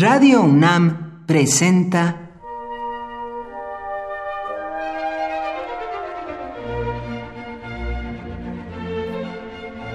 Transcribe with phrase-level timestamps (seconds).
[0.00, 2.30] Radio UNAM presenta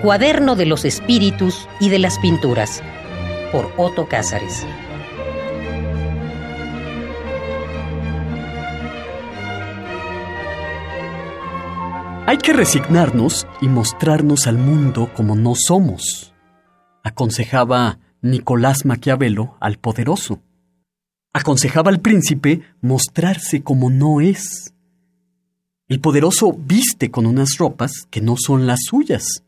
[0.03, 2.83] Cuaderno de los Espíritus y de las Pinturas
[3.51, 4.63] por Otto Cázares.
[12.27, 16.35] Hay que resignarnos y mostrarnos al mundo como no somos,
[17.03, 20.41] aconsejaba Nicolás Maquiavelo al poderoso.
[21.33, 24.73] Aconsejaba al príncipe mostrarse como no es.
[25.87, 29.43] El poderoso viste con unas ropas que no son las suyas.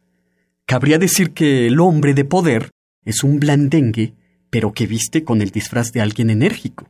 [0.65, 2.71] Cabría decir que el hombre de poder
[3.05, 4.13] es un blandengue,
[4.49, 6.89] pero que viste con el disfraz de alguien enérgico.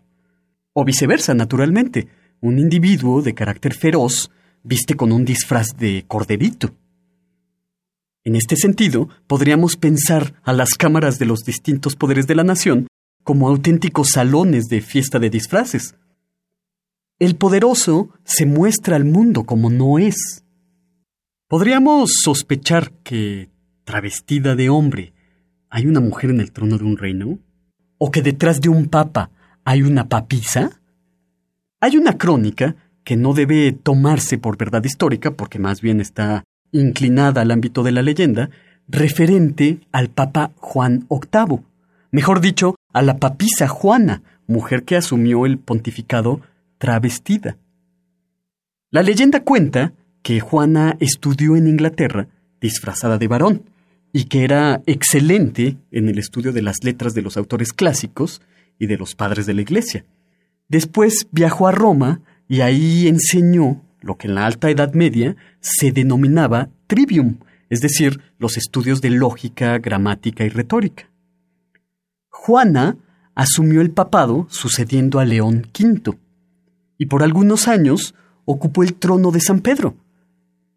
[0.74, 2.08] O viceversa, naturalmente,
[2.42, 4.32] un individuo de carácter feroz
[4.64, 6.72] viste con un disfraz de corderito.
[8.28, 12.88] En este sentido, podríamos pensar a las cámaras de los distintos poderes de la nación
[13.24, 15.96] como auténticos salones de fiesta de disfraces.
[17.20, 20.44] El poderoso se muestra al mundo como no es.
[21.48, 23.50] Podríamos sospechar que,
[23.86, 25.14] travestida de hombre,
[25.70, 27.40] hay una mujer en el trono de un reino,
[27.98, 29.32] o que detrás de un papa
[29.64, 30.82] hay una papisa.
[31.80, 37.42] Hay una crónica que no debe tomarse por verdad histórica porque más bien está inclinada
[37.42, 38.50] al ámbito de la leyenda,
[38.88, 41.60] referente al Papa Juan VIII,
[42.12, 46.42] mejor dicho, a la papisa Juana, mujer que asumió el pontificado
[46.78, 47.58] travestida.
[48.92, 52.28] La leyenda cuenta que Juana estudió en Inglaterra
[52.60, 53.64] disfrazada de varón,
[54.14, 58.42] y que era excelente en el estudio de las letras de los autores clásicos
[58.80, 60.06] y de los padres de la Iglesia.
[60.70, 65.92] Después viajó a Roma y ahí enseñó lo que en la Alta Edad Media se
[65.92, 67.40] denominaba trivium,
[67.70, 71.10] es decir, los estudios de lógica, gramática y retórica.
[72.30, 72.98] Juana
[73.36, 76.18] asumió el papado sucediendo a León V,
[76.98, 79.96] y por algunos años ocupó el trono de San Pedro.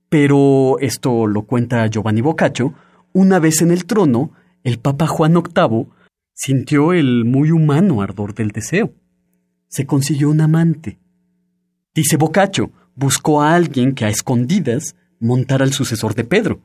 [0.08, 2.74] Pero, esto lo cuenta Giovanni Boccaccio,
[3.12, 4.32] una vez en el trono,
[4.64, 5.86] el Papa Juan VIII
[6.34, 8.92] sintió el muy humano ardor del deseo.
[9.68, 10.98] Se consiguió un amante.
[11.94, 16.60] Dice Boccaccio, buscó a alguien que a escondidas montara al sucesor de Pedro.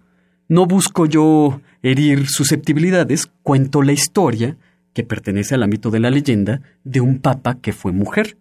[0.50, 4.58] No busco yo herir susceptibilidades, cuento la historia,
[4.94, 8.38] que pertenece al ámbito de la leyenda, de un papa que fue mujer.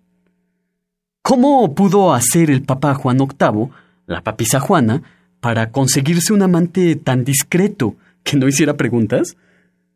[1.22, 3.69] ¿Cómo pudo hacer el papa Juan VIII,
[4.06, 5.03] la papisa Juana,
[5.41, 7.94] para conseguirse un amante tan discreto
[8.25, 9.37] que no hiciera preguntas?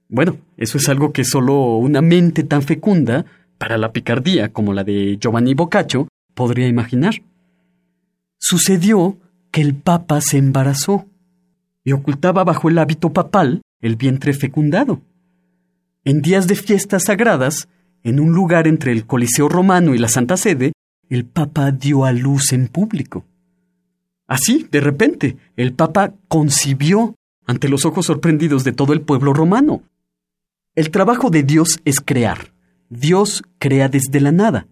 [0.08, 3.26] Bueno, eso es algo que solo una mente tan fecunda
[3.58, 7.14] para la picardía como la de Giovanni Boccaccio podría imaginar.
[8.38, 9.18] Sucedió
[9.50, 11.06] que el Papa se embarazó
[11.84, 15.00] y ocultaba bajo el hábito papal el vientre fecundado.
[16.04, 17.68] En días de fiestas sagradas,
[18.02, 20.72] en un lugar entre el Coliseo romano y la Santa Sede,
[21.08, 23.24] el Papa dio a luz en público.
[24.26, 27.14] Así, de repente, el Papa concibió
[27.46, 29.82] ante los ojos sorprendidos de todo el pueblo romano.
[30.74, 32.52] El trabajo de Dios es crear.
[32.90, 34.66] Dios crea desde la nada.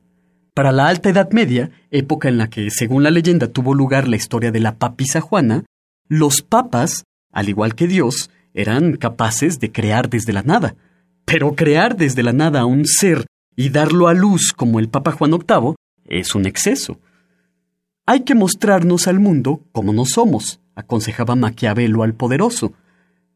[0.57, 4.17] Para la Alta Edad Media, época en la que, según la leyenda, tuvo lugar la
[4.17, 5.67] historia de la papisa Juana,
[6.09, 10.75] los papas, al igual que Dios, eran capaces de crear desde la nada.
[11.27, 15.13] Pero crear desde la nada a un ser y darlo a luz como el Papa
[15.13, 15.75] Juan VIII
[16.07, 17.01] es un exceso.
[18.07, 22.73] Hay que mostrarnos al mundo como no somos, aconsejaba Maquiavelo al poderoso.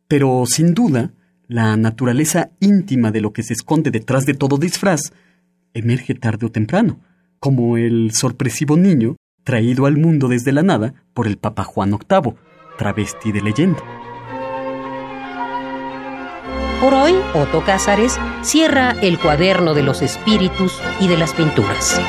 [0.09, 1.13] Pero, sin duda,
[1.49, 5.13] la naturaleza íntima de lo que se esconde detrás de todo disfraz
[5.75, 6.99] emerge tarde o temprano
[7.41, 12.35] como el sorpresivo niño traído al mundo desde la nada por el Papa Juan VIII,
[12.77, 13.83] travesti de leyenda.
[16.81, 22.01] Por hoy, Otto Cázares cierra el cuaderno de los espíritus y de las pinturas.